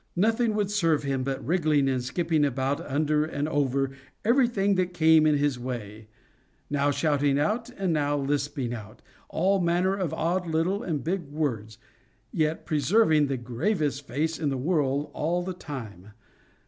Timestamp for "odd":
10.11-10.47